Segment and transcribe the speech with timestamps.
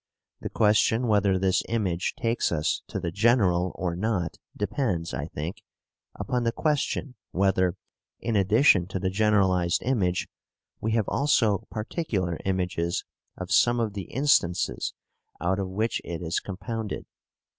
[0.39, 5.61] The question whether this image takes us to the general or not depends, I think,
[6.15, 7.77] upon the question whether,
[8.19, 10.27] in addition to the generalized image,
[10.79, 13.05] we have also particular images
[13.37, 14.95] of some of the instances
[15.39, 17.05] out of which it is compounded.